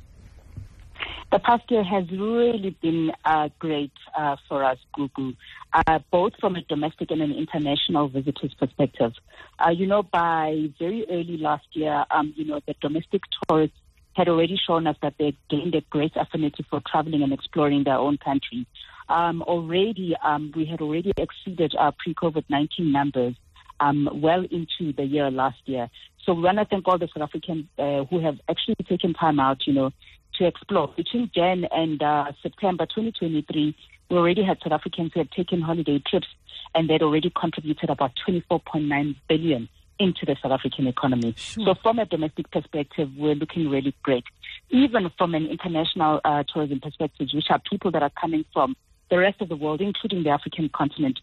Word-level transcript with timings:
The 1.32 1.40
past 1.40 1.64
year 1.72 1.84
has 1.84 2.10
really 2.12 2.78
been 2.82 3.12
uh, 3.26 3.50
great 3.58 3.92
uh, 4.16 4.36
for 4.48 4.64
us, 4.64 4.78
Gugu, 4.96 5.36
uh, 5.74 6.00
both 6.11 6.34
from 6.39 6.56
a 6.56 6.61
domestic 6.61 7.10
and 7.11 7.21
an 7.21 7.32
international 7.32 8.07
visitors 8.07 8.54
perspective. 8.54 9.14
Uh, 9.58 9.71
you 9.71 9.88
know, 9.88 10.04
by 10.04 10.70
very 10.78 11.06
early 11.10 11.38
last 11.38 11.66
year, 11.74 12.06
um, 12.11 12.34
you 12.36 12.46
know, 12.46 12.60
the 12.68 12.75
domestic 12.82 13.24
tourists 13.47 13.75
had 14.16 14.30
already 14.30 14.58
shown 14.68 14.86
us 14.86 14.96
that 15.02 15.16
they 15.18 15.36
gained 15.50 15.74
a 15.75 15.82
great 15.82 16.16
affinity 16.16 16.64
for 16.70 16.82
traveling 16.89 17.24
and 17.24 17.33
exploring 17.33 17.83
their 17.83 17.97
own 17.97 18.18
country. 18.18 18.68
Um, 19.10 19.42
already, 19.42 20.16
um, 20.24 20.52
we 20.56 20.66
had 20.66 20.82
already 20.82 21.14
exceeded 21.18 21.74
our 21.78 21.94
pre-COVID-19 21.94 22.92
numbers 22.92 23.36
um, 23.80 24.08
well 24.14 24.46
into 24.50 24.94
the 24.94 25.04
year 25.04 25.30
last 25.32 25.60
year. 25.66 25.89
So 26.25 26.33
we 26.33 26.44
want 26.44 26.58
to 26.60 26.66
thank 26.66 26.88
all 26.88 26.97
the 26.97 27.10
South 27.14 27.24
Africans 27.24 27.66
uh, 27.78 28.06
who 28.06 28.20
have 28.20 28.39
actually 28.50 28.75
taken 28.88 29.14
time 29.14 29.39
out, 29.39 29.68
you 29.68 29.74
know, 29.74 29.92
to 30.36 30.46
explore. 30.46 30.93
Between 30.96 31.32
Jan 31.33 31.65
and 31.71 32.02
uh, 32.02 32.31
September 32.41 32.86
2023, 32.86 33.75
we 34.09 34.17
already 34.17 34.44
had 34.44 34.58
South 34.64 34.73
Africans 34.73 35.11
who 35.14 35.22
had 35.22 35.31
taken 35.31 35.61
holiday 35.61 36.02
trips 36.05 36.28
and 36.75 36.89
they'd 36.89 37.02
already 37.02 37.31
contributed 37.39 37.89
about 37.89 38.11
24.9 38.27 39.16
billion 39.27 39.69
into 39.99 40.25
the 40.25 40.35
South 40.41 40.52
African 40.52 40.88
economy. 40.88 41.33
Sure. 41.38 41.66
So 41.66 41.75
from 41.81 41.99
a 41.99 42.05
domestic 42.05 42.52
perspective, 42.52 43.09
we're 43.16 43.35
looking 43.35 43.69
really 43.69 43.95
great. 44.03 44.23
Even 44.69 45.09
from 45.17 45.35
an 45.35 45.45
international 45.45 46.19
uh, 46.25 46.43
tourism 46.52 46.80
perspective, 46.80 47.27
which 47.33 47.45
are 47.49 47.59
people 47.69 47.91
that 47.91 48.02
are 48.02 48.11
coming 48.19 48.43
from 48.53 48.75
the 49.09 49.19
rest 49.19 49.41
of 49.41 49.49
the 49.49 49.55
world, 49.55 49.81
including 49.81 50.23
the 50.23 50.30
African 50.30 50.69
continent, 50.69 51.19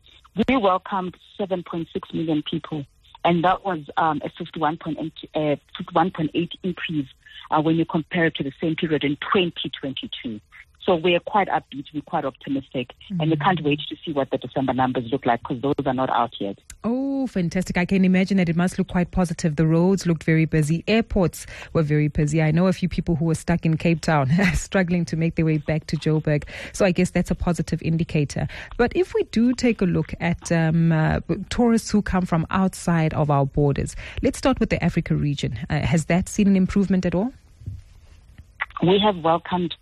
we 0.49 0.57
welcomed 0.57 1.17
7.6 1.39 1.87
million 2.15 2.43
people 2.49 2.85
and 3.25 3.45
that 3.45 3.65
was 3.65 3.81
um, 3.97 4.23
a 4.25 4.31
51.8, 4.31 5.13
uh, 5.35 5.57
51.8 5.81 6.51
increase 6.63 7.09
uh, 7.51 7.61
when 7.61 7.77
you 7.77 7.85
compare 7.85 8.27
it 8.27 8.35
to 8.37 8.43
the 8.43 8.53
same 8.61 8.77
period 8.77 9.05
in 9.05 9.17
2022. 9.17 10.41
So 10.85 10.97
we're 10.97 11.21
quite 11.21 11.49
upbeat, 11.49 11.85
we're 11.93 12.01
quite 12.03 12.25
optimistic, 12.25 12.95
mm-hmm. 13.11 13.21
and 13.21 13.31
we 13.31 13.37
can't 13.37 13.63
wait 13.63 13.81
to 13.89 13.97
see 14.05 14.13
what 14.13 14.31
the 14.31 14.39
December 14.39 14.73
numbers 14.73 15.05
look 15.13 15.27
like 15.27 15.41
because 15.41 15.61
those 15.61 15.75
are 15.85 15.95
not 15.95 16.09
out 16.09 16.33
yet. 16.41 16.59
Oh, 16.85 17.27
fantastic. 17.27 17.77
I 17.77 17.85
can 17.85 18.05
imagine 18.05 18.39
that 18.39 18.49
it 18.49 18.57
must 18.57 18.79
look 18.79 18.89
quite 18.89 19.11
positive. 19.11 19.57
The 19.57 19.67
roads 19.67 20.07
looked 20.07 20.25
very 20.25 20.47
busy, 20.47 20.83
airports 20.89 21.47
were 21.75 21.83
very 21.83 22.09
busy. 22.09 22.41
I 22.41 22.51
know 22.51 22.67
a 22.67 22.73
few 22.73 22.89
people 22.89 23.17
who 23.17 23.27
were 23.27 23.35
stuck 23.35 23.67
in 23.67 23.77
Cape 23.77 24.01
Town, 24.01 24.31
struggling 24.55 25.05
to 25.07 25.17
make 25.17 25.35
their 25.35 25.45
way 25.45 25.59
back 25.59 25.87
to 25.89 25.97
Joburg. 25.97 26.45
So 26.73 26.87
I 26.87 26.93
guess 26.93 27.11
that's 27.11 27.31
a 27.31 27.35
positive 27.35 27.83
indicator. 27.83 28.49
But 28.79 28.93
if 28.97 29.13
we 29.13 29.25
do 29.25 29.53
take 29.53 29.83
a 29.83 29.87
look 29.87 30.15
at 30.19 30.51
um, 30.51 30.93
uh, 30.93 31.21
tourists 31.51 31.91
who 31.91 32.01
come 32.01 32.25
from 32.25 32.47
outside 32.51 33.13
of 33.15 33.31
our 33.31 33.45
borders, 33.45 33.97
let's 34.23 34.39
start 34.39 34.59
with 34.59 34.71
the 34.71 34.83
Africa 34.83 35.15
region. 35.15 35.59
Uh, 35.69 35.81
has 35.81 36.07
that 36.07 36.29
seen 36.29 36.47
an 36.47 36.57
improvement 36.57 37.05
at 37.05 37.15
all? 37.15 37.33
We 38.83 38.99
have 39.05 39.19
welcomed 39.19 39.75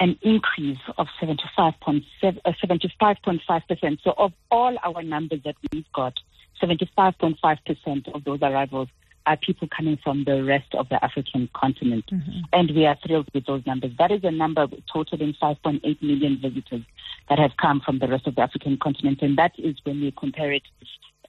an 0.00 0.18
increase 0.22 0.78
of 0.98 1.06
75.5%. 1.20 2.02
Uh, 2.34 3.96
so 4.02 4.14
of 4.16 4.32
all 4.50 4.76
our 4.82 5.02
numbers 5.02 5.40
that 5.44 5.56
we've 5.72 5.90
got, 5.92 6.18
75.5% 6.62 8.14
of 8.14 8.24
those 8.24 8.40
arrivals 8.42 8.88
are 9.26 9.36
people 9.36 9.68
coming 9.74 9.98
from 10.02 10.24
the 10.24 10.44
rest 10.44 10.74
of 10.74 10.88
the 10.90 11.02
African 11.02 11.48
continent. 11.54 12.04
Mm-hmm. 12.12 12.40
And 12.52 12.70
we 12.74 12.86
are 12.86 12.96
thrilled 13.06 13.28
with 13.32 13.46
those 13.46 13.64
numbers. 13.66 13.92
That 13.98 14.10
is 14.10 14.22
a 14.22 14.30
number 14.30 14.66
totaling 14.92 15.34
5.8 15.40 16.02
million 16.02 16.38
visitors 16.40 16.82
that 17.28 17.38
have 17.38 17.56
come 17.56 17.80
from 17.80 18.00
the 18.00 18.08
rest 18.08 18.26
of 18.26 18.34
the 18.34 18.42
African 18.42 18.76
continent. 18.76 19.22
And 19.22 19.38
that 19.38 19.52
is 19.58 19.76
when 19.84 20.00
we 20.00 20.12
compare 20.12 20.52
it 20.52 20.62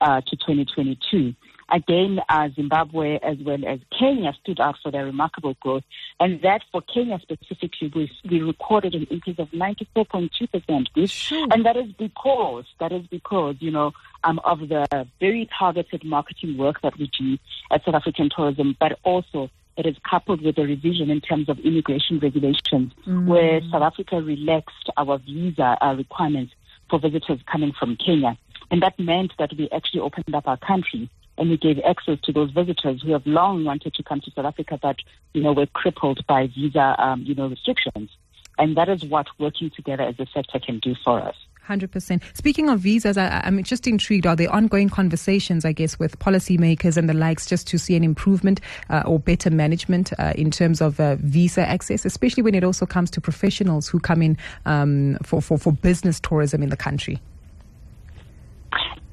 uh, 0.02 0.22
to 0.22 0.36
2022. 0.36 1.34
Again, 1.70 2.20
uh, 2.30 2.50
Zimbabwe 2.56 3.18
as 3.24 3.38
well 3.40 3.66
as 3.66 3.80
Kenya 3.98 4.34
stood 4.42 4.60
out 4.60 4.76
for 4.84 4.92
their 4.92 5.06
remarkable 5.06 5.56
growth. 5.60 5.84
And 6.20 6.42
that 6.44 6.62
for 6.72 6.82
Kenya 6.82 7.20
specifically, 7.22 7.92
we, 7.96 8.12
we 8.30 8.42
recorded 8.42 8.94
an 8.94 9.08
increase 9.10 9.40
of 9.40 9.50
94.2%. 9.50 11.10
Sure. 11.10 11.48
And 11.52 11.66
that 11.66 11.76
is 11.76 11.92
because, 11.94 12.66
that 12.80 12.92
is 12.92 13.08
because, 13.08 13.56
you 13.60 13.72
know, 13.72 13.94
um, 14.24 14.40
of 14.44 14.60
the 14.60 15.08
very 15.20 15.50
targeted 15.58 16.04
marketing 16.04 16.58
work 16.58 16.82
that 16.82 16.98
we 16.98 17.10
do 17.18 17.38
at 17.72 17.84
South 17.84 17.96
African 17.96 18.30
tourism, 18.36 18.76
but 18.80 19.00
also 19.04 19.50
it 19.78 19.86
is 19.86 19.96
coupled 20.10 20.42
with 20.42 20.58
a 20.58 20.64
revision 20.64 21.10
in 21.10 21.20
terms 21.20 21.50
of 21.50 21.60
immigration 21.60 22.20
regulations, 22.20 22.94
mm. 23.06 23.26
where 23.26 23.62
South 23.72 23.82
Africa 23.82 24.22
relaxed 24.22 24.90
our 24.98 25.18
visa 25.18 25.78
uh, 25.82 25.96
requirements 25.96 26.54
for 26.90 27.00
visitors 27.00 27.40
coming 27.52 27.74
from 27.78 27.98
Kenya. 27.98 28.38
And 28.72 28.82
that 28.82 28.98
meant 29.00 29.34
that 29.38 29.52
we 29.58 29.70
actually 29.72 30.00
opened 30.00 30.34
up 30.34 30.48
our 30.48 30.58
country 30.58 31.10
and 31.38 31.50
we 31.50 31.58
gave 31.58 31.80
access 31.88 32.20
to 32.24 32.32
those 32.32 32.52
visitors 32.52 33.02
who 33.02 33.12
have 33.12 33.26
long 33.26 33.64
wanted 33.64 33.94
to 33.96 34.04
come 34.04 34.22
to 34.22 34.32
South 34.32 34.46
Africa, 34.46 34.80
but 34.82 34.98
you 35.34 35.42
know 35.42 35.54
were 35.54 35.68
crippled 35.68 36.26
by 36.28 36.48
visa, 36.48 36.96
um, 36.98 37.22
you 37.24 37.36
know, 37.36 37.48
restrictions. 37.48 38.10
And 38.58 38.78
that 38.78 38.88
is 38.88 39.04
what 39.04 39.28
working 39.38 39.70
together 39.76 40.04
as 40.04 40.20
a 40.20 40.26
sector 40.28 40.60
can 40.60 40.80
do 40.80 40.96
for 41.04 41.20
us. 41.22 41.36
100%. 41.68 42.22
Speaking 42.36 42.70
of 42.70 42.80
visas, 42.80 43.18
I, 43.18 43.42
am 43.44 43.62
just 43.64 43.88
intrigued. 43.88 44.28
Are 44.28 44.36
there 44.36 44.52
ongoing 44.52 44.90
conversations, 44.90 45.66
I 45.66 45.72
guess, 45.72 45.98
with 45.98 46.20
policymakers 46.20 46.96
and 46.96 47.10
the 47.10 47.14
likes 47.14 47.48
just 47.48 47.68
to 47.70 47.80
see 47.80 47.96
an 47.96 48.04
improvement 48.04 48.62
uh, 48.90 49.04
or 49.06 49.20
better 49.20 49.50
management 49.50 50.14
uh, 50.20 50.34
in 50.36 50.52
terms 50.52 50.82
of 50.82 51.00
uh, 51.00 51.16
visa 51.16 51.68
access, 51.68 52.06
especially 52.06 52.44
when 52.44 52.56
it 52.56 52.64
also 52.64 52.86
comes 52.86 53.10
to 53.12 53.22
professionals 53.22 53.88
who 53.88 54.00
come 54.00 54.22
in 54.22 54.38
um, 54.66 55.18
for, 55.24 55.42
for, 55.42 55.58
for 55.58 55.74
business 55.74 56.20
tourism 56.20 56.62
in 56.62 56.70
the 56.70 56.78
country? 56.78 57.20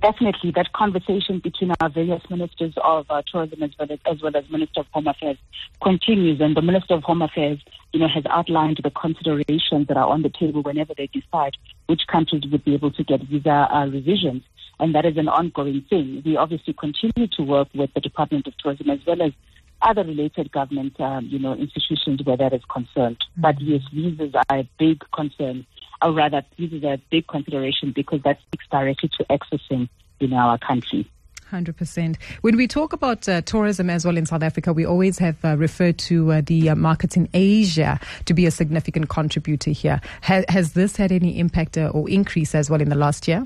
Definitely 0.03 0.51
that 0.51 0.73
conversation 0.73 1.39
between 1.39 1.73
our 1.81 1.89
various 1.89 2.23
ministers 2.29 2.75
of 2.83 3.07
uh, 3.09 3.23
tourism 3.31 3.63
as 3.63 3.71
well 3.79 3.91
as, 3.91 3.99
as 4.05 4.21
well 4.21 4.37
as 4.37 4.45
Minister 4.51 4.81
of 4.81 4.87
Home 4.93 5.07
Affairs 5.07 5.39
continues. 5.83 6.41
And 6.41 6.57
the 6.57 6.63
Minister 6.63 6.95
of 6.95 7.05
Home 7.05 7.23
Affairs, 7.23 7.61
you 7.93 8.01
know, 8.01 8.09
has 8.09 8.25
outlined 8.29 8.81
the 8.83 8.91
considerations 8.91 9.87
that 9.87 9.97
are 9.97 10.09
on 10.09 10.23
the 10.23 10.31
table 10.31 10.62
whenever 10.62 10.93
they 10.97 11.07
decide 11.07 11.57
which 11.87 12.03
countries 12.09 12.43
would 12.51 12.65
be 12.65 12.75
able 12.75 12.91
to 12.91 13.05
get 13.05 13.23
visa 13.23 13.69
uh, 13.73 13.87
revisions. 13.87 14.43
And 14.81 14.95
that 14.95 15.07
is 15.07 15.17
an 15.17 15.29
ongoing 15.29 15.85
thing. 15.89 16.23
We 16.25 16.37
obviously 16.37 16.75
continue 16.75 17.29
to 17.37 17.43
work 17.43 17.69
with 17.73 17.95
the 17.95 18.01
Department 18.01 18.49
of 18.49 18.57
Tourism 18.59 18.91
as 18.91 18.99
well 19.07 19.23
as 19.23 19.33
other 19.81 20.05
related 20.05 20.51
government, 20.53 21.01
um, 21.01 21.27
you 21.27 21.39
know, 21.39 21.55
institutions 21.55 22.21
where 22.25 22.37
that 22.37 22.53
is 22.53 22.62
concerned. 22.73 23.19
But 23.37 23.61
yes, 23.61 23.83
visas 23.93 24.35
are 24.35 24.59
a 24.59 24.69
big 24.79 25.05
concern 25.12 25.67
or 26.03 26.13
rather, 26.13 26.43
this 26.59 26.73
is 26.73 26.83
a 26.85 27.01
big 27.11 27.27
consideration 27.27 27.93
because 27.95 28.23
that 28.23 28.41
speaks 28.43 28.67
directly 28.71 29.11
to 29.19 29.25
accessing 29.25 29.89
in 30.21 30.33
our 30.33 30.59
country. 30.59 31.09
100%. 31.53 32.17
When 32.41 32.57
we 32.57 32.67
talk 32.67 32.93
about 32.93 33.29
uh, 33.29 33.43
tourism 33.43 33.91
as 33.91 34.05
well 34.05 34.17
in 34.17 34.25
South 34.25 34.43
Africa, 34.43 34.73
we 34.73 34.87
always 34.87 35.19
have 35.19 35.45
uh, 35.45 35.57
referred 35.57 35.99
to 35.99 36.33
uh, 36.33 36.43
the 36.45 36.71
uh, 36.71 36.75
markets 36.75 37.17
in 37.17 37.29
Asia 37.35 38.01
to 38.25 38.35
be 38.35 38.47
a 38.47 38.51
significant 38.51 39.11
contributor 39.11 39.71
here. 39.71 40.01
Ha- 40.23 40.45
has 40.49 40.73
this 40.73 40.97
had 40.97 41.12
any 41.12 41.39
impact 41.39 41.77
uh, 41.77 41.89
or 41.89 42.09
increase 42.09 42.55
as 42.55 42.71
well 42.71 42.81
in 42.81 42.89
the 42.89 42.97
last 42.97 43.29
year? 43.29 43.45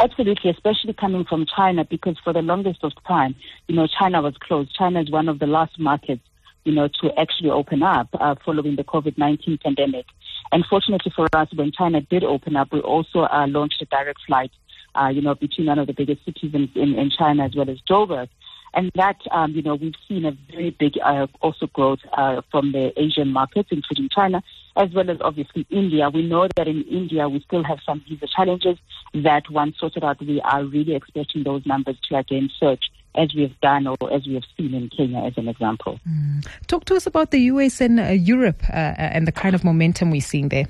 Absolutely, 0.00 0.50
especially 0.50 0.92
coming 0.92 1.24
from 1.24 1.46
China, 1.46 1.84
because 1.84 2.16
for 2.22 2.32
the 2.32 2.42
longest 2.42 2.84
of 2.84 2.92
time, 3.08 3.34
you 3.66 3.74
know, 3.74 3.86
China 3.86 4.20
was 4.20 4.36
closed. 4.36 4.74
China 4.74 5.00
is 5.00 5.10
one 5.10 5.28
of 5.28 5.38
the 5.38 5.46
last 5.46 5.78
markets, 5.78 6.22
you 6.64 6.72
know, 6.72 6.88
to 7.00 7.10
actually 7.18 7.50
open 7.50 7.82
up 7.82 8.08
uh, 8.14 8.34
following 8.44 8.76
the 8.76 8.84
COVID-19 8.84 9.62
pandemic. 9.62 10.04
And 10.52 10.64
fortunately 10.68 11.12
for 11.14 11.28
us, 11.32 11.48
when 11.54 11.72
China 11.72 12.00
did 12.00 12.24
open 12.24 12.56
up, 12.56 12.72
we 12.72 12.80
also 12.80 13.20
uh, 13.20 13.46
launched 13.48 13.82
a 13.82 13.86
direct 13.86 14.20
flight, 14.26 14.50
uh, 14.94 15.08
you 15.08 15.22
know, 15.22 15.34
between 15.34 15.68
one 15.68 15.78
of 15.78 15.86
the 15.86 15.92
biggest 15.92 16.24
cities 16.24 16.52
in, 16.54 16.68
in, 16.74 16.98
in 16.98 17.10
China 17.10 17.44
as 17.44 17.54
well 17.54 17.70
as 17.70 17.78
Joburg. 17.88 18.28
And 18.72 18.90
that, 18.94 19.16
um, 19.32 19.52
you 19.52 19.62
know, 19.62 19.74
we've 19.74 19.94
seen 20.08 20.24
a 20.24 20.36
very 20.50 20.70
big 20.70 20.94
uh, 21.04 21.26
also 21.40 21.66
growth 21.66 21.98
uh, 22.12 22.42
from 22.52 22.70
the 22.70 22.92
Asian 23.00 23.32
markets, 23.32 23.70
including 23.72 24.08
China, 24.08 24.42
as 24.76 24.90
well 24.92 25.10
as 25.10 25.18
obviously 25.20 25.66
India. 25.70 26.08
We 26.08 26.22
know 26.22 26.46
that 26.54 26.68
in 26.68 26.82
India 26.84 27.28
we 27.28 27.40
still 27.40 27.64
have 27.64 27.78
some 27.84 28.04
visa 28.08 28.26
challenges 28.28 28.78
that 29.12 29.50
once 29.50 29.76
sorted 29.80 30.04
out, 30.04 30.20
we 30.20 30.40
are 30.42 30.64
really 30.64 30.94
expecting 30.94 31.42
those 31.42 31.66
numbers 31.66 31.96
to 32.08 32.16
again 32.16 32.48
surge 32.60 32.90
as 33.14 33.34
we 33.34 33.42
have 33.42 33.60
done 33.60 33.86
or 33.86 34.12
as 34.12 34.26
we 34.26 34.34
have 34.34 34.44
seen 34.56 34.74
in 34.74 34.88
Kenya 34.88 35.18
as 35.20 35.36
an 35.36 35.48
example. 35.48 35.98
Mm. 36.08 36.46
Talk 36.66 36.84
to 36.86 36.94
us 36.94 37.06
about 37.06 37.30
the 37.30 37.40
US 37.52 37.80
and 37.80 37.98
uh, 37.98 38.04
Europe 38.04 38.62
uh, 38.70 38.94
and 38.96 39.26
the 39.26 39.32
kind 39.32 39.54
of 39.54 39.64
momentum 39.64 40.10
we're 40.10 40.20
seeing 40.20 40.48
there. 40.48 40.66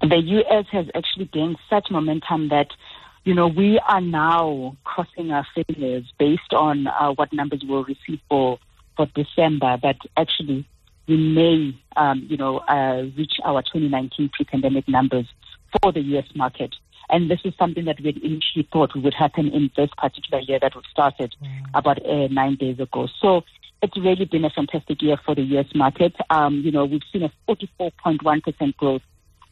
The 0.00 0.16
US 0.16 0.66
has 0.70 0.86
actually 0.94 1.26
gained 1.26 1.58
such 1.68 1.90
momentum 1.90 2.48
that 2.50 2.68
you 3.28 3.34
know, 3.34 3.46
we 3.46 3.78
are 3.86 4.00
now 4.00 4.74
crossing 4.84 5.32
our 5.32 5.46
fingers 5.54 6.04
based 6.18 6.54
on 6.54 6.86
uh, 6.86 7.12
what 7.12 7.30
numbers 7.30 7.62
we'll 7.62 7.84
receive 7.84 8.20
for, 8.26 8.58
for 8.96 9.04
December, 9.14 9.76
but 9.82 9.96
actually 10.16 10.66
we 11.06 11.18
may, 11.18 11.78
um, 11.96 12.26
you 12.26 12.38
know, 12.38 12.60
uh, 12.60 13.02
reach 13.18 13.34
our 13.44 13.60
2019 13.60 14.30
pre-pandemic 14.30 14.88
numbers 14.88 15.26
for 15.72 15.92
the 15.92 16.00
U.S. 16.00 16.24
market. 16.34 16.74
And 17.10 17.30
this 17.30 17.40
is 17.44 17.54
something 17.58 17.84
that 17.86 18.00
we 18.00 18.10
initially 18.22 18.68
thought 18.72 18.94
would 18.94 19.14
happen 19.14 19.48
in 19.48 19.70
this 19.76 19.90
particular 19.96 20.42
year 20.42 20.58
that 20.60 20.74
we 20.74 20.82
started 20.90 21.34
about 21.74 22.04
uh, 22.04 22.28
nine 22.28 22.56
days 22.56 22.78
ago. 22.78 23.08
So 23.20 23.44
it's 23.82 23.96
really 23.96 24.24
been 24.24 24.44
a 24.44 24.50
fantastic 24.50 25.00
year 25.00 25.16
for 25.24 25.34
the 25.34 25.42
U.S. 25.42 25.66
market. 25.74 26.14
Um, 26.30 26.60
you 26.60 26.70
know, 26.70 26.84
we've 26.84 27.02
seen 27.12 27.22
a 27.22 27.32
44.1% 27.48 28.76
growth 28.76 29.02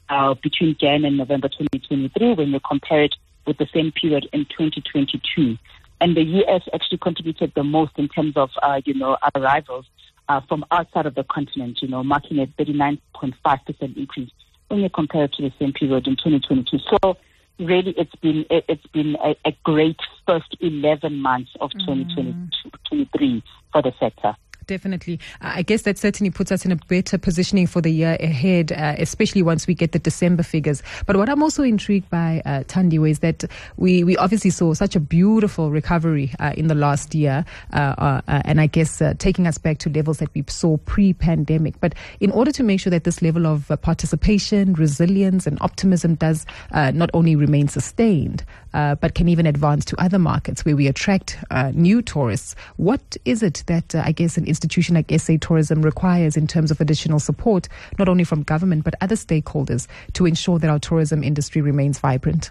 uh, 0.09 0.35
between 0.35 0.77
Jan 0.79 1.05
and 1.05 1.17
November 1.17 1.49
2023 1.49 2.35
when 2.35 2.51
you 2.51 2.61
compare 2.61 3.05
it 3.05 3.15
with 3.47 3.59
the 3.59 3.69
same 3.73 3.93
period 3.93 4.29
in 4.33 4.45
2022. 4.47 5.57
And 6.01 6.17
the 6.17 6.23
U.S. 6.23 6.63
actually 6.75 6.99
contributed 6.99 7.53
the 7.55 7.65
most 7.65 7.93
in 7.97 8.09
terms 8.09 8.37
of, 8.37 8.51
uh, 8.63 8.81
you 8.85 8.95
know, 8.95 9.17
arrivals 9.35 9.87
uh, 10.29 10.41
from 10.49 10.65
outside 10.71 11.07
of 11.07 11.15
the 11.15 11.25
continent, 11.25 11.79
you 11.81 11.89
know, 11.89 12.03
marking 12.03 12.39
a 12.39 12.47
39.5% 12.47 13.97
increase 13.97 14.31
when 14.69 14.81
you 14.81 14.91
compare 14.91 15.25
it 15.25 15.33
to 15.35 15.43
the 15.43 15.53
same 15.59 15.73
period 15.73 16.07
in 16.07 16.17
2022. 16.17 16.79
So 16.91 17.17
really, 17.59 17.95
it's 17.97 18.15
been 18.17 18.45
it's 18.51 18.87
been 18.89 19.17
a, 19.23 19.37
a 19.45 19.57
great 19.65 19.99
first 20.27 20.57
11 20.61 21.17
months 21.19 21.51
of 21.61 21.71
2023 21.73 23.29
mm. 23.29 23.43
for 23.73 23.83
the 23.83 23.93
sector. 23.99 24.37
Definitely. 24.67 25.21
I 25.41 25.63
guess 25.63 25.83
that 25.83 25.97
certainly 25.97 26.31
puts 26.31 26.51
us 26.51 26.65
in 26.65 26.73
a 26.73 26.77
better 26.89 27.19
positioning 27.19 27.69
for 27.69 27.81
the 27.81 27.91
year 27.91 28.17
ahead, 28.19 28.73
uh, 28.73 28.97
especially 28.99 29.41
once 29.41 29.69
we 29.69 29.75
get 29.75 29.93
the 29.93 30.01
December 30.01 30.43
figures. 30.43 30.83
But 31.07 31.17
what 31.17 31.29
I'm 31.29 31.41
also 31.41 31.63
intrigued 31.63 32.11
by, 32.11 32.43
uh, 32.45 32.65
Thandiwe, 32.65 33.11
is 33.11 33.21
that 33.21 33.45
we, 33.77 34.03
we 34.03 34.17
obviously 34.17 34.51
saw 34.51 34.75
such 34.75 34.97
a 34.97 35.01
beautiful 35.01 35.71
recovery 35.71 36.33
uh, 36.41 36.53
in 36.57 36.67
the 36.67 36.75
last 36.75 37.15
year, 37.15 37.45
uh, 37.73 37.95
uh, 37.97 38.21
uh, 38.27 38.43
and 38.45 38.61
I 38.61 38.67
guess 38.67 39.01
uh, 39.01 39.15
taking 39.19 39.47
us 39.47 39.57
back 39.57 39.79
to 39.79 39.91
levels 39.91 40.19
that 40.19 40.35
we 40.35 40.43
saw 40.49 40.79
pre 40.79 41.13
pandemic. 41.13 41.79
But 41.79 41.95
in 42.19 42.33
order 42.33 42.51
to 42.51 42.65
make 42.65 42.81
sure 42.81 42.91
that 42.91 43.05
this 43.05 43.23
level 43.23 43.47
of 43.47 43.71
participation, 43.83 44.73
resilience, 44.73 45.47
and 45.47 45.59
optimism 45.61 46.17
does 46.17 46.45
not 46.73 47.11
only 47.15 47.37
remain 47.37 47.69
sustained, 47.69 48.45
but 48.73 49.15
can 49.15 49.29
even 49.29 49.47
advance 49.47 49.85
to 49.87 50.01
other 50.01 50.19
markets 50.19 50.65
where 50.65 50.75
we 50.75 50.89
attract 50.89 51.39
new 51.73 52.03
tourists, 52.03 52.57
what 52.77 53.17
is 53.25 53.45
it 53.45 53.63
that 53.67 53.95
I 53.95 54.11
guess 54.11 54.37
an 54.37 54.47
institution 54.57 54.95
like 54.95 55.13
SA 55.21 55.35
Tourism 55.41 55.83
requires 55.83 56.37
in 56.37 56.47
terms 56.47 56.71
of 56.71 56.81
additional 56.81 57.19
support, 57.19 57.69
not 57.99 58.09
only 58.09 58.25
from 58.25 58.43
government 58.43 58.85
but 58.85 58.95
other 59.01 59.15
stakeholders, 59.15 59.87
to 60.15 60.25
ensure 60.25 60.59
that 60.59 60.71
our 60.71 60.79
tourism 60.79 61.23
industry 61.23 61.61
remains 61.61 61.99
vibrant? 61.99 62.51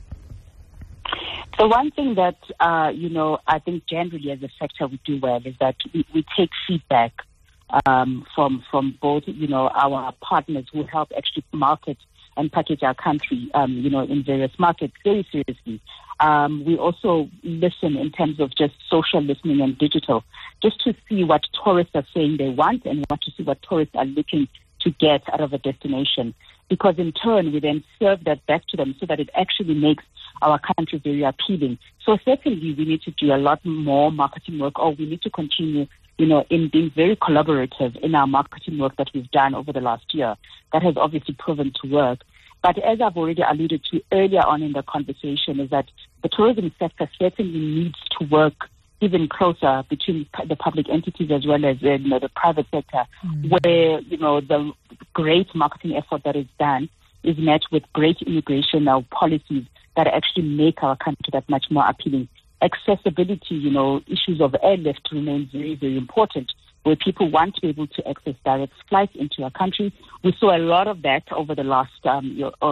The 1.57 1.67
one 1.67 1.89
thing 1.91 2.15
that, 2.15 2.37
uh, 2.59 2.91
you 2.93 3.09
know, 3.09 3.39
I 3.47 3.59
think 3.59 3.85
generally 3.87 4.29
as 4.31 4.43
a 4.43 4.49
sector 4.59 4.87
we 4.87 4.99
do 5.05 5.19
well 5.19 5.41
is 5.45 5.55
that 5.59 5.75
we, 5.93 6.05
we 6.13 6.25
take 6.37 6.49
feedback 6.67 7.13
um, 7.85 8.25
from 8.35 8.63
from 8.69 8.97
both, 9.01 9.23
you 9.25 9.47
know, 9.47 9.69
our 9.69 10.13
partners 10.21 10.65
who 10.71 10.83
help 10.83 11.11
actually 11.17 11.45
market 11.51 11.97
and 12.37 12.51
package 12.51 12.83
our 12.83 12.93
country, 12.93 13.49
um, 13.53 13.71
you 13.73 13.89
know, 13.89 14.01
in 14.01 14.23
various 14.23 14.51
markets 14.57 14.93
very 15.03 15.27
seriously. 15.31 15.81
Um, 16.19 16.63
we 16.65 16.77
also 16.77 17.29
listen 17.43 17.97
in 17.97 18.11
terms 18.11 18.39
of 18.39 18.55
just 18.55 18.73
social 18.89 19.21
listening 19.21 19.61
and 19.61 19.77
digital, 19.77 20.23
just 20.61 20.81
to 20.85 20.93
see 21.09 21.23
what 21.23 21.45
tourists 21.63 21.95
are 21.95 22.05
saying 22.13 22.37
they 22.37 22.49
want 22.49 22.85
and 22.85 23.05
want 23.09 23.21
to 23.23 23.31
see 23.31 23.43
what 23.43 23.61
tourists 23.61 23.95
are 23.95 24.05
looking 24.05 24.47
to 24.79 24.91
get 24.91 25.21
out 25.33 25.41
of 25.41 25.53
a 25.53 25.57
destination. 25.57 26.33
Because 26.69 26.97
in 26.97 27.11
turn, 27.11 27.51
we 27.51 27.59
then 27.59 27.83
serve 27.99 28.23
that 28.23 28.45
back 28.45 28.65
to 28.67 28.77
them 28.77 28.95
so 28.99 29.05
that 29.05 29.19
it 29.19 29.29
actually 29.35 29.75
makes 29.75 30.03
our 30.41 30.59
country 30.59 30.99
very 31.03 31.23
appealing. 31.23 31.77
So 32.05 32.17
certainly 32.23 32.73
we 32.73 32.85
need 32.85 33.01
to 33.03 33.11
do 33.11 33.33
a 33.33 33.37
lot 33.37 33.63
more 33.65 34.11
marketing 34.11 34.59
work 34.59 34.79
or 34.79 34.93
we 34.93 35.05
need 35.05 35.21
to 35.23 35.29
continue, 35.29 35.87
you 36.17 36.25
know, 36.25 36.45
in 36.49 36.69
being 36.69 36.91
very 36.95 37.15
collaborative 37.15 37.95
in 37.97 38.15
our 38.15 38.27
marketing 38.27 38.77
work 38.77 38.95
that 38.97 39.09
we've 39.13 39.29
done 39.31 39.53
over 39.53 39.73
the 39.73 39.81
last 39.81 40.13
year. 40.13 40.35
That 40.73 40.83
has 40.83 40.95
obviously 40.97 41.35
proven 41.37 41.73
to 41.81 41.91
work. 41.91 42.19
But 42.61 42.77
as 42.79 42.99
I've 43.01 43.17
already 43.17 43.41
alluded 43.41 43.83
to 43.91 44.01
earlier 44.11 44.41
on 44.41 44.63
in 44.63 44.73
the 44.73 44.83
conversation, 44.83 45.59
is 45.59 45.69
that 45.69 45.85
the 46.23 46.29
tourism 46.29 46.71
sector 46.79 47.09
certainly 47.19 47.59
needs 47.59 47.99
to 48.17 48.25
work 48.25 48.69
even 49.01 49.27
closer 49.27 49.83
between 49.89 50.25
the 50.47 50.55
public 50.55 50.89
entities 50.89 51.29
as 51.31 51.45
well 51.45 51.63
as 51.65 51.77
uh, 51.83 51.91
you 51.91 52.09
know, 52.09 52.19
the 52.19 52.29
private 52.29 52.65
sector, 52.71 53.03
mm-hmm. 53.23 53.49
where 53.49 53.99
you 54.01 54.17
know 54.17 54.41
the 54.41 54.71
great 55.13 55.53
marketing 55.53 55.95
effort 55.95 56.23
that 56.23 56.35
is 56.35 56.47
done 56.57 56.89
is 57.23 57.37
met 57.37 57.61
with 57.71 57.83
great 57.93 58.21
immigration 58.21 58.87
policies 59.11 59.65
that 59.95 60.07
actually 60.07 60.43
make 60.43 60.81
our 60.83 60.95
country 60.95 61.29
that 61.31 61.47
much 61.49 61.65
more 61.69 61.85
appealing. 61.87 62.27
Accessibility, 62.61 63.55
you 63.55 63.69
know, 63.69 64.01
issues 64.07 64.41
of 64.41 64.55
airlift 64.63 65.09
remain 65.11 65.49
very, 65.51 65.75
very 65.75 65.97
important 65.97 66.51
where 66.85 66.95
people 66.95 67.29
want 67.31 67.55
to 67.55 67.61
be 67.61 67.69
able 67.69 67.87
to 67.87 68.07
access 68.07 68.35
direct 68.45 68.71
flights 68.87 69.13
into 69.15 69.43
our 69.43 69.49
country. 69.49 69.91
We 70.23 70.35
saw 70.39 70.55
a 70.55 70.59
lot 70.59 70.87
of 70.87 71.01
that 71.01 71.23
over 71.31 71.55
the 71.55 71.63
last, 71.63 72.05
um, 72.05 72.25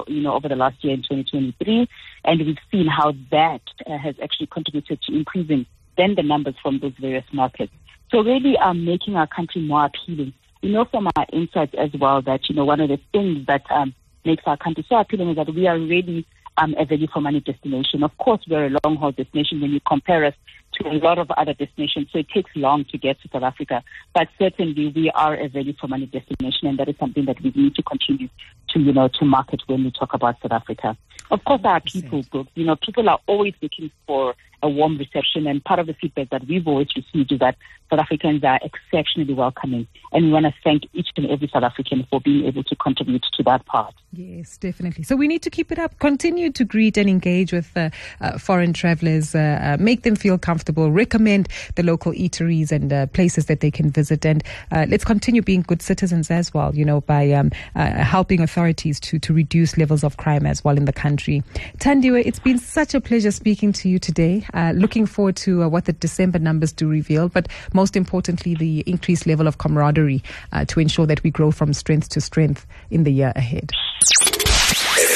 you 0.07 0.21
know, 0.21 0.33
over 0.33 0.47
the 0.47 0.55
last 0.55 0.83
year 0.83 0.93
in 0.93 1.01
2023, 1.01 1.89
and 2.23 2.45
we've 2.45 2.57
seen 2.71 2.85
how 2.85 3.13
that 3.31 3.61
uh, 3.87 3.97
has 3.97 4.15
actually 4.21 4.47
contributed 4.47 5.01
to 5.01 5.15
increasing 5.15 5.65
then 5.97 6.13
the 6.15 6.23
numbers 6.23 6.55
from 6.61 6.79
those 6.79 6.93
various 6.99 7.25
markets. 7.33 7.73
So 8.11 8.23
really, 8.23 8.55
um, 8.57 8.85
making 8.85 9.15
our 9.15 9.27
country 9.27 9.61
more 9.61 9.85
appealing. 9.85 10.33
We 10.61 10.71
know 10.71 10.85
from 10.85 11.07
our 11.15 11.25
insights 11.33 11.73
as 11.77 11.89
well 11.99 12.21
that 12.21 12.49
you 12.49 12.55
know 12.55 12.65
one 12.65 12.79
of 12.79 12.89
the 12.89 12.99
things 13.11 13.45
that 13.47 13.63
um, 13.71 13.95
makes 14.23 14.43
our 14.45 14.57
country 14.57 14.85
so 14.87 14.97
appealing 14.97 15.31
is 15.31 15.35
that 15.35 15.53
we 15.53 15.67
are 15.67 15.77
really 15.77 16.25
um, 16.57 16.75
a 16.77 16.85
value 16.85 17.07
for 17.11 17.21
money 17.21 17.39
destination. 17.39 18.03
Of 18.03 18.17
course, 18.17 18.41
we're 18.47 18.67
a 18.67 18.77
long 18.83 18.97
haul 18.97 19.11
destination 19.11 19.61
when 19.61 19.71
you 19.71 19.79
compare 19.87 20.25
us 20.25 20.33
to 20.75 20.87
a 20.87 20.93
lot 20.93 21.17
of 21.17 21.29
other 21.31 21.53
destinations, 21.53 22.09
so 22.11 22.19
it 22.19 22.29
takes 22.29 22.51
long 22.55 22.85
to 22.85 22.97
get 22.97 23.21
to 23.21 23.29
South 23.29 23.43
Africa. 23.43 23.83
But 24.13 24.27
certainly, 24.39 24.91
we 24.95 25.11
are 25.11 25.35
a 25.35 25.47
value 25.47 25.73
for 25.79 25.87
money 25.87 26.05
destination, 26.05 26.67
and 26.67 26.77
that 26.79 26.89
is 26.89 26.95
something 26.99 27.25
that 27.25 27.41
we 27.41 27.51
need 27.55 27.75
to 27.75 27.83
continue 27.83 28.29
to, 28.69 28.79
you 28.79 28.93
know, 28.93 29.09
to 29.19 29.25
market 29.25 29.61
when 29.67 29.83
we 29.83 29.91
talk 29.91 30.13
about 30.13 30.35
South 30.41 30.51
Africa. 30.51 30.97
Of 31.31 31.43
course, 31.45 31.61
our 31.63 31.79
people, 31.79 32.47
you 32.55 32.65
know, 32.65 32.75
people 32.75 33.07
are 33.09 33.19
always 33.27 33.53
looking 33.61 33.91
for 34.05 34.35
a 34.63 34.69
warm 34.69 34.97
reception. 34.97 35.45
And 35.45 35.63
part 35.63 35.79
of 35.79 35.87
the 35.87 35.93
feedback 35.93 36.29
that 36.29 36.47
we've 36.47 36.67
always 36.67 36.87
received 36.95 37.31
is 37.31 37.39
that 37.39 37.55
South 37.89 37.99
Africans 37.99 38.43
are 38.43 38.59
exceptionally 38.63 39.33
welcoming. 39.33 39.85
And 40.11 40.25
we 40.25 40.31
want 40.31 40.45
to 40.45 40.53
thank 40.63 40.83
each 40.93 41.09
and 41.17 41.29
every 41.29 41.49
South 41.49 41.63
African 41.63 42.07
for 42.09 42.21
being 42.21 42.45
able 42.45 42.63
to 42.63 42.75
contribute 42.77 43.25
to 43.33 43.43
that 43.43 43.65
part. 43.65 43.93
Yes, 44.13 44.57
definitely. 44.57 45.03
So 45.03 45.15
we 45.15 45.27
need 45.27 45.41
to 45.41 45.49
keep 45.49 45.71
it 45.71 45.77
up, 45.77 45.99
continue 45.99 46.51
to 46.51 46.63
greet 46.63 46.97
and 46.97 47.09
engage 47.09 47.51
with 47.51 47.75
uh, 47.75 47.89
uh, 48.21 48.37
foreign 48.37 48.73
travelers, 48.73 49.35
uh, 49.35 49.59
uh 49.61 49.77
make 49.79 50.03
them 50.03 50.15
feel 50.15 50.37
comfortable, 50.37 50.62
recommend 50.71 51.47
the 51.75 51.83
local 51.83 52.11
eateries 52.13 52.71
and 52.71 52.91
uh, 52.91 53.05
places 53.07 53.45
that 53.45 53.59
they 53.59 53.71
can 53.71 53.89
visit. 53.89 54.25
And 54.25 54.43
uh, 54.71 54.85
let's 54.89 55.05
continue 55.05 55.41
being 55.41 55.61
good 55.61 55.81
citizens 55.81 56.31
as 56.31 56.53
well, 56.53 56.73
you 56.75 56.85
know, 56.85 57.01
by 57.01 57.31
um, 57.31 57.51
helping 57.75 58.41
authorities 58.41 58.99
to, 59.01 59.19
to 59.19 59.33
reduce 59.33 59.77
levels 59.77 60.03
of 60.03 60.17
crime 60.17 60.45
as 60.45 60.63
well 60.63 60.77
in 60.77 60.85
the 60.85 60.93
country. 60.93 61.43
Thandiwe, 61.77 62.25
it's 62.25 62.39
been 62.39 62.59
such 62.59 62.93
a 62.93 63.01
pleasure 63.01 63.31
speaking 63.31 63.73
to 63.73 63.89
you 63.89 63.99
today. 63.99 64.45
Uh, 64.53 64.73
looking 64.75 65.05
forward 65.05 65.35
to 65.37 65.63
uh, 65.63 65.67
what 65.67 65.85
the 65.85 65.93
December 65.93 66.39
numbers 66.39 66.71
do 66.71 66.87
reveal, 66.87 67.29
but 67.29 67.47
most 67.73 67.95
importantly, 67.95 68.55
the 68.55 68.83
increased 68.87 69.25
level 69.25 69.47
of 69.47 69.57
camaraderie 69.57 70.23
uh, 70.51 70.65
to 70.65 70.79
ensure 70.79 71.05
that 71.05 71.23
we 71.23 71.31
grow 71.31 71.51
from 71.51 71.73
strength 71.73 72.09
to 72.09 72.21
strength 72.21 72.65
in 72.89 73.03
the 73.03 73.11
year 73.11 73.33
ahead. 73.35 73.71